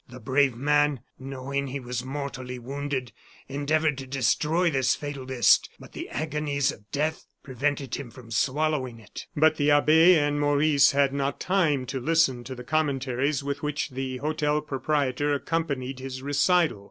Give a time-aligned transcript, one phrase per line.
[0.09, 3.11] The brave man, knowing he was mortally wounded,
[3.47, 8.99] endeavored to destroy this fatal list; but the agonies of death prevented him from swallowing
[8.99, 13.61] it" But the abbe and Maurice had not time to listen to the commentaries with
[13.61, 16.79] which the hotel proprietor accompanied his recital.